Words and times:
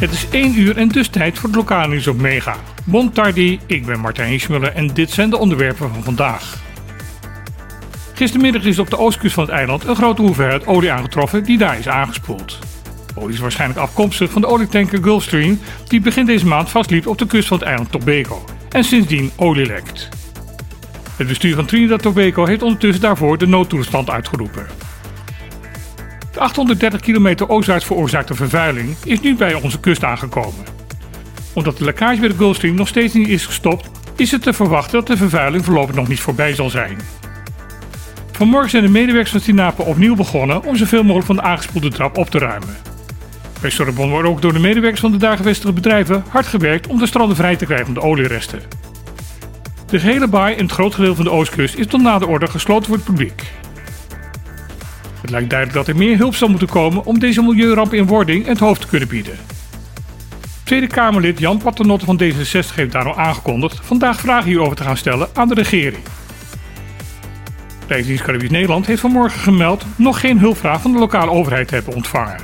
Het 0.00 0.12
is 0.12 0.26
1 0.30 0.60
uur 0.60 0.76
en 0.76 0.88
dus 0.88 1.08
tijd 1.08 1.38
voor 1.38 1.48
het 1.48 1.58
lokale 1.58 1.88
nieuws 1.88 2.06
op 2.06 2.18
Mega. 2.18 2.56
Bon 2.84 3.12
tardi, 3.12 3.60
ik 3.66 3.86
ben 3.86 4.00
Martijn 4.00 4.40
Schmuller 4.40 4.72
en 4.72 4.86
dit 4.86 5.10
zijn 5.10 5.30
de 5.30 5.36
onderwerpen 5.36 5.90
van 5.92 6.02
vandaag. 6.02 6.58
Gistermiddag 8.14 8.64
is 8.64 8.78
op 8.78 8.90
de 8.90 8.98
oostkust 8.98 9.34
van 9.34 9.44
het 9.44 9.52
eiland 9.52 9.84
een 9.84 9.96
grote 9.96 10.22
hoeveelheid 10.22 10.66
olie 10.66 10.92
aangetroffen 10.92 11.44
die 11.44 11.58
daar 11.58 11.78
is 11.78 11.88
aangespoeld. 11.88 12.58
Olie 13.14 13.34
is 13.34 13.40
waarschijnlijk 13.40 13.80
afkomstig 13.80 14.30
van 14.30 14.40
de 14.40 14.46
olietanker 14.46 15.02
Gulfstream 15.02 15.58
die 15.88 16.00
begin 16.00 16.26
deze 16.26 16.46
maand 16.46 16.70
vastliep 16.70 17.06
op 17.06 17.18
de 17.18 17.26
kust 17.26 17.48
van 17.48 17.58
het 17.58 17.66
eiland 17.66 17.90
Tobago 17.92 18.44
en 18.68 18.84
sindsdien 18.84 19.30
olie 19.36 19.66
lekt. 19.66 20.08
Het 21.16 21.26
bestuur 21.26 21.54
van 21.54 21.66
Trinidad 21.66 22.02
Tobago 22.02 22.46
heeft 22.46 22.62
ondertussen 22.62 23.02
daarvoor 23.02 23.38
de 23.38 23.46
noodtoestand 23.46 24.10
uitgeroepen. 24.10 24.89
De 26.32 26.40
830 26.40 27.00
kilometer 27.00 27.48
oostwaarts 27.48 27.84
veroorzaakte 27.84 28.34
vervuiling 28.34 28.96
is 29.04 29.20
nu 29.20 29.36
bij 29.36 29.54
onze 29.54 29.80
kust 29.80 30.04
aangekomen. 30.04 30.64
Omdat 31.52 31.78
de 31.78 31.84
lekkage 31.84 32.20
bij 32.20 32.28
de 32.28 32.34
Gulfstream 32.34 32.74
nog 32.74 32.88
steeds 32.88 33.14
niet 33.14 33.28
is 33.28 33.46
gestopt, 33.46 33.90
is 34.16 34.30
het 34.30 34.42
te 34.42 34.52
verwachten 34.52 34.98
dat 34.98 35.06
de 35.06 35.16
vervuiling 35.16 35.64
voorlopig 35.64 35.94
nog 35.94 36.08
niet 36.08 36.20
voorbij 36.20 36.54
zal 36.54 36.70
zijn. 36.70 36.98
Vanmorgen 38.32 38.70
zijn 38.70 38.82
de 38.82 38.88
medewerkers 38.88 39.30
van 39.30 39.40
Sinape 39.40 39.82
opnieuw 39.82 40.14
begonnen 40.14 40.64
om 40.64 40.76
zoveel 40.76 41.02
mogelijk 41.02 41.26
van 41.26 41.36
de 41.36 41.42
aangespoelde 41.42 41.90
trap 41.90 42.18
op 42.18 42.30
te 42.30 42.38
ruimen. 42.38 42.76
Bij 43.60 43.70
Sorbonne 43.70 44.12
wordt 44.12 44.28
ook 44.28 44.42
door 44.42 44.52
de 44.52 44.58
medewerkers 44.58 45.00
van 45.00 45.10
de 45.10 45.16
daar 45.16 45.36
gevestigde 45.36 45.72
bedrijven 45.72 46.24
hard 46.28 46.46
gewerkt 46.46 46.86
om 46.86 46.98
de 46.98 47.06
stranden 47.06 47.36
vrij 47.36 47.56
te 47.56 47.64
krijgen 47.64 47.86
van 47.86 47.94
de 47.94 48.02
olieresten. 48.02 48.60
De 49.86 50.00
gehele 50.00 50.28
baai 50.28 50.56
en 50.56 50.62
het 50.62 50.72
groot 50.72 50.94
gedeelte 50.94 51.16
van 51.16 51.24
de 51.24 51.30
oostkust 51.30 51.74
is 51.74 51.86
tot 51.86 52.02
na 52.02 52.18
de 52.18 52.26
orde 52.26 52.46
gesloten 52.46 52.86
voor 52.86 52.96
het 52.96 53.04
publiek. 53.04 53.42
Het 55.30 55.38
lijkt 55.38 55.54
duidelijk 55.54 55.86
dat 55.86 55.96
er 55.96 56.02
meer 56.02 56.18
hulp 56.18 56.34
zal 56.34 56.48
moeten 56.48 56.68
komen 56.68 57.04
om 57.04 57.18
deze 57.18 57.42
milieuramp 57.42 57.94
in 57.94 58.06
wording 58.06 58.46
het 58.46 58.58
hoofd 58.58 58.80
te 58.80 58.86
kunnen 58.86 59.08
bieden. 59.08 59.38
Tweede 60.64 60.86
Kamerlid 60.86 61.38
Jan 61.38 61.58
Paternotte 61.58 62.04
van 62.04 62.20
D66 62.22 62.74
heeft 62.74 62.92
daarom 62.92 63.14
aangekondigd 63.16 63.80
vandaag 63.82 64.20
vragen 64.20 64.48
hierover 64.48 64.76
te 64.76 64.82
gaan 64.82 64.96
stellen 64.96 65.28
aan 65.34 65.48
de 65.48 65.54
regering. 65.54 66.02
Rijksdienst 67.88 68.22
Caribisch 68.22 68.50
Nederland 68.50 68.86
heeft 68.86 69.00
vanmorgen 69.00 69.40
gemeld 69.40 69.84
nog 69.96 70.20
geen 70.20 70.38
hulpvraag 70.38 70.80
van 70.80 70.92
de 70.92 70.98
lokale 70.98 71.30
overheid 71.30 71.68
te 71.68 71.74
hebben 71.74 71.94
ontvangen. 71.94 72.40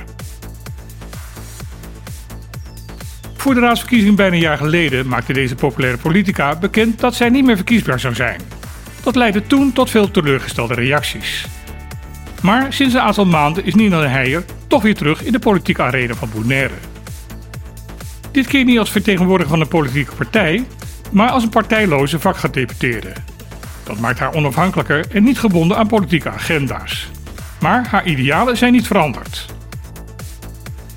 Voor 3.35 3.53
de 3.53 3.59
raadsverkiezing 3.59 4.15
bijna 4.15 4.35
een 4.35 4.41
jaar 4.41 4.57
geleden 4.57 5.07
maakte 5.07 5.33
deze 5.33 5.55
populaire 5.55 5.97
politica 5.97 6.55
bekend 6.55 6.99
dat 6.99 7.15
zij 7.15 7.29
niet 7.29 7.45
meer 7.45 7.55
verkiesbaar 7.55 7.99
zou 7.99 8.15
zijn. 8.15 8.41
Dat 9.03 9.15
leidde 9.15 9.47
toen 9.47 9.73
tot 9.73 9.89
veel 9.89 10.11
teleurgestelde 10.11 10.73
reacties. 10.73 11.56
Maar 12.41 12.73
sinds 12.73 12.93
een 12.93 13.01
aantal 13.01 13.25
maanden 13.25 13.65
is 13.65 13.75
Nina 13.75 14.01
de 14.01 14.07
Heijer 14.07 14.45
toch 14.67 14.81
weer 14.81 14.95
terug 14.95 15.23
in 15.23 15.31
de 15.31 15.39
politieke 15.39 15.81
arena 15.81 16.13
van 16.13 16.29
Bonaire. 16.33 16.73
Dit 18.31 18.47
keer 18.47 18.63
niet 18.63 18.79
als 18.79 18.91
vertegenwoordiger 18.91 19.51
van 19.51 19.61
een 19.61 19.67
politieke 19.67 20.15
partij, 20.15 20.65
maar 21.11 21.29
als 21.29 21.43
een 21.43 21.49
partijloze 21.49 22.19
vakgedeputeerde. 22.19 23.13
Dat 23.83 23.99
maakt 23.99 24.19
haar 24.19 24.33
onafhankelijker 24.33 25.05
en 25.11 25.23
niet 25.23 25.39
gebonden 25.39 25.77
aan 25.77 25.87
politieke 25.87 26.29
agenda's. 26.29 27.09
Maar 27.59 27.87
haar 27.89 28.05
idealen 28.05 28.57
zijn 28.57 28.71
niet 28.71 28.87
veranderd. 28.87 29.45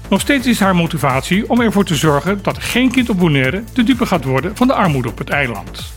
Nog 0.08 0.20
steeds 0.20 0.46
is 0.46 0.60
haar 0.60 0.76
motivatie 0.76 1.50
om 1.50 1.60
ervoor 1.60 1.84
te 1.84 1.94
zorgen 1.94 2.38
dat 2.42 2.62
geen 2.62 2.90
kind 2.90 3.08
op 3.10 3.18
Bonaire 3.18 3.64
de 3.72 3.82
dupe 3.82 4.06
gaat 4.06 4.24
worden 4.24 4.56
van 4.56 4.66
de 4.66 4.74
armoede 4.74 5.08
op 5.08 5.18
het 5.18 5.30
eiland. 5.30 5.92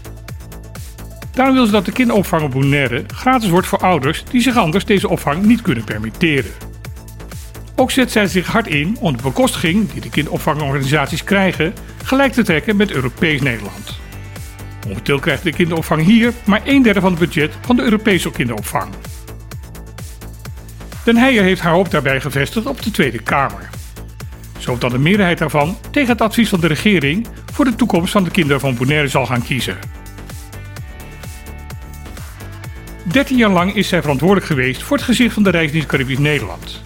Daarom 1.33 1.55
wil 1.55 1.65
ze 1.65 1.71
dat 1.71 1.85
de 1.85 1.91
kinderopvang 1.91 2.43
op 2.43 2.51
Bonaire 2.51 3.03
gratis 3.07 3.49
wordt 3.49 3.67
voor 3.67 3.79
ouders 3.79 4.23
die 4.31 4.41
zich 4.41 4.57
anders 4.57 4.85
deze 4.85 5.09
opvang 5.09 5.45
niet 5.45 5.61
kunnen 5.61 5.83
permitteren. 5.83 6.51
Ook 7.75 7.91
zet 7.91 8.11
zij 8.11 8.27
zich 8.27 8.47
hard 8.47 8.67
in 8.67 8.97
om 8.99 9.17
de 9.17 9.23
bekostiging 9.23 9.91
die 9.91 10.01
de 10.01 10.09
kinderopvangorganisaties 10.09 11.23
krijgen 11.23 11.73
gelijk 12.03 12.33
te 12.33 12.43
trekken 12.43 12.75
met 12.75 12.91
Europees 12.91 13.41
Nederland. 13.41 13.99
Momenteel 14.87 15.19
krijgt 15.19 15.43
de 15.43 15.53
kinderopvang 15.53 16.03
hier 16.03 16.33
maar 16.45 16.61
een 16.65 16.81
derde 16.81 17.01
van 17.01 17.09
het 17.09 17.19
budget 17.19 17.51
van 17.61 17.75
de 17.75 17.81
Europese 17.81 18.31
kinderopvang. 18.31 18.93
Den 21.03 21.17
Heijer 21.17 21.43
heeft 21.43 21.61
haar 21.61 21.73
hoop 21.73 21.91
daarbij 21.91 22.21
gevestigd 22.21 22.65
op 22.65 22.81
de 22.81 22.91
Tweede 22.91 23.21
Kamer. 23.21 23.69
Zodat 24.57 24.91
de 24.91 24.99
meerderheid 24.99 25.37
daarvan 25.37 25.77
tegen 25.91 26.09
het 26.09 26.21
advies 26.21 26.49
van 26.49 26.59
de 26.59 26.67
regering 26.67 27.27
voor 27.51 27.65
de 27.65 27.75
toekomst 27.75 28.11
van 28.11 28.23
de 28.23 28.31
kinderen 28.31 28.59
van 28.59 28.75
Bonaire 28.75 29.07
zal 29.07 29.25
gaan 29.25 29.43
kiezen. 29.43 29.77
13 33.03 33.37
jaar 33.37 33.49
lang 33.49 33.75
is 33.75 33.87
zij 33.87 34.01
verantwoordelijk 34.01 34.47
geweest 34.47 34.83
voor 34.83 34.97
het 34.97 35.05
gezicht 35.05 35.33
van 35.33 35.43
de 35.43 35.49
Rijksdienst 35.49 35.87
Caribisch 35.87 36.17
Nederland. 36.17 36.81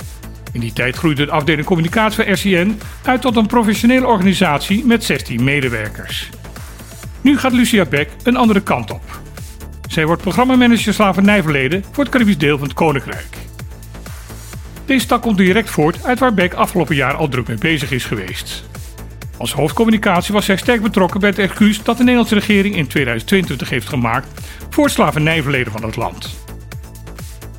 In 0.52 0.60
die 0.60 0.74
tijd 0.74 0.96
groeide 0.96 1.26
de 1.26 1.32
afdeling 1.32 1.66
communicatie 1.66 2.24
van 2.24 2.34
RCN 2.34 2.80
uit 3.04 3.22
tot 3.22 3.36
een 3.36 3.46
professionele 3.46 4.08
organisatie 4.08 4.86
met 4.86 5.04
16 5.04 5.44
medewerkers. 5.44 6.30
Nu 7.22 7.38
gaat 7.38 7.54
Lucia 7.54 7.86
Beck 7.86 8.10
een 8.24 8.36
andere 8.36 8.62
kant 8.62 8.92
op. 8.92 9.20
Zij 9.88 10.06
wordt 10.06 10.22
programmamanager 10.22 10.94
slavernijverleden 10.94 11.84
voor 11.92 12.04
het 12.04 12.14
Caribisch 12.14 12.38
deel 12.38 12.58
van 12.58 12.68
het 12.68 12.76
Koninkrijk. 12.76 13.38
Deze 14.86 15.06
tak 15.06 15.22
komt 15.22 15.38
direct 15.38 15.70
voort 15.70 16.04
uit 16.04 16.20
waar 16.20 16.34
Beck 16.34 16.54
afgelopen 16.54 16.96
jaar 16.96 17.14
al 17.14 17.28
druk 17.28 17.48
mee 17.48 17.58
bezig 17.58 17.92
is 17.92 18.06
geweest. 18.06 18.64
Als 19.38 19.54
hoofdcommunicatie 19.54 20.34
was 20.34 20.46
zij 20.46 20.58
sterk 20.58 20.82
betrokken 20.82 21.20
bij 21.20 21.30
het 21.30 21.40
excuus 21.40 21.84
dat 21.84 21.98
de 21.98 22.04
Nederlandse 22.04 22.36
regering 22.36 22.76
in 22.76 22.88
2022 22.88 23.70
heeft 23.70 23.90
gemaakt 23.90 24.42
voor 24.70 24.84
het 24.84 24.94
slavernijverleden 24.94 25.72
van 25.72 25.84
het 25.84 25.96
land. 25.96 26.36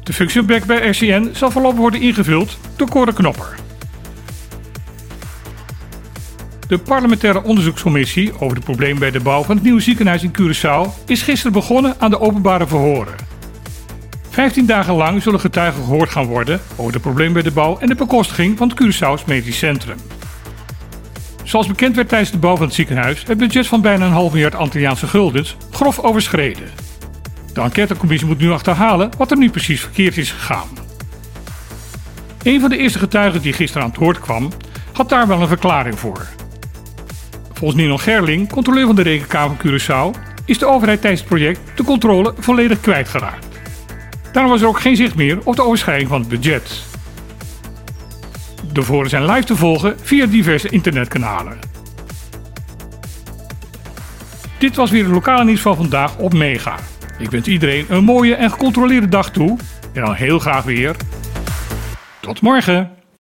De 0.03 0.13
functie 0.13 0.43
Beck 0.43 0.65
bij 0.65 0.89
RCN 0.89 1.31
zal 1.33 1.51
voorlopig 1.51 1.79
worden 1.79 2.01
ingevuld 2.01 2.59
door 2.77 2.89
Cora 2.89 3.13
Knopper. 3.13 3.55
De 6.69 6.79
parlementaire 6.79 7.43
onderzoekscommissie 7.43 8.41
over 8.41 8.55
de 8.55 8.65
problemen 8.65 8.99
bij 8.99 9.11
de 9.11 9.21
bouw 9.21 9.43
van 9.43 9.55
het 9.55 9.65
nieuwe 9.65 9.81
ziekenhuis 9.81 10.23
in 10.23 10.37
Curaçao 10.41 11.05
is 11.07 11.23
gisteren 11.23 11.53
begonnen 11.53 11.95
aan 11.99 12.11
de 12.11 12.21
openbare 12.21 12.67
verhoren. 12.67 13.15
Vijftien 14.31 14.67
dagen 14.67 14.95
lang 14.95 15.23
zullen 15.23 15.41
getuigen 15.41 15.85
gehoord 15.85 16.11
gaan 16.11 16.27
worden 16.27 16.61
over 16.77 16.93
de 16.93 17.01
problemen 17.01 17.33
bij 17.33 17.43
de 17.43 17.51
bouw 17.51 17.79
en 17.79 17.89
de 17.89 17.95
bekostiging 17.95 18.59
van 18.59 18.69
het 18.69 18.83
Curaçao's 18.83 19.25
Medisch 19.27 19.59
Centrum. 19.59 19.97
Zoals 21.49 21.67
bekend 21.67 21.97
werd 21.97 22.09
tijdens 22.09 22.31
de 22.31 22.39
bouw 22.39 22.57
van 22.57 22.67
het 22.67 22.75
ziekenhuis 22.75 23.23
het 23.27 23.39
budget 23.39 23.67
van 23.67 23.81
bijna 23.81 24.07
een 24.07 24.13
half 24.13 24.33
miljard 24.33 24.55
Antilliaanse 24.55 25.07
guldens 25.07 25.57
grof 25.71 25.99
overschreden. 25.99 26.69
De 27.53 27.61
enquêtecommissie 27.61 28.29
moet 28.29 28.39
nu 28.39 28.51
achterhalen 28.51 29.11
wat 29.19 29.31
er 29.31 29.37
nu 29.37 29.51
precies 29.51 29.81
verkeerd 29.81 30.17
is 30.17 30.33
gegaan. 30.33 30.69
Een 32.43 32.61
van 32.61 32.71
de 32.71 32.77
eerste 32.77 32.99
getuigen 32.99 33.43
die 33.43 33.53
gisteren 33.53 33.83
aan 33.83 33.91
het 33.91 33.99
woord 33.99 34.21
kwam, 34.21 34.49
had 34.93 35.09
daar 35.09 35.27
wel 35.27 35.41
een 35.41 35.49
verklaring 35.49 35.99
voor. 35.99 36.27
Volgens 37.53 37.81
Nino 37.81 37.97
Gerling, 37.97 38.53
controleur 38.53 38.87
van 38.87 38.97
de 38.97 39.03
Rekenkamer 39.03 39.57
Curaçao, 39.57 40.19
is 40.45 40.59
de 40.59 40.67
overheid 40.67 41.01
tijdens 41.01 41.21
het 41.21 41.31
project 41.31 41.61
de 41.77 41.85
controle 41.85 42.35
volledig 42.39 42.81
kwijtgeraakt. 42.81 43.47
Daarom 44.33 44.53
was 44.53 44.61
er 44.61 44.69
ook 44.69 44.81
geen 44.81 44.97
zicht 44.97 45.15
meer 45.15 45.39
op 45.45 45.57
de 45.57 45.63
overschrijding 45.63 46.09
van 46.09 46.21
het 46.21 46.29
budget. 46.29 46.88
De 48.79 48.85
voren 48.85 49.11
zijn 49.11 49.25
live 49.25 49.45
te 49.45 49.57
volgen 49.57 49.97
via 50.03 50.27
diverse 50.27 50.69
internetkanalen. 50.69 51.59
Dit 54.59 54.77
was 54.77 54.91
weer 54.91 55.03
het 55.03 55.13
lokale 55.13 55.45
nieuws 55.45 55.61
van 55.61 55.77
vandaag 55.77 56.19
op 56.19 56.35
Mega. 56.35 56.79
Ik 57.19 57.31
wens 57.31 57.47
iedereen 57.47 57.87
een 57.89 58.05
mooie 58.05 58.35
en 58.35 58.51
gecontroleerde 58.51 59.09
dag 59.09 59.31
toe. 59.31 59.59
En 59.93 60.03
dan 60.03 60.15
heel 60.15 60.39
graag 60.39 60.65
weer. 60.65 60.97
Tot 62.21 62.41
morgen! 62.41 62.98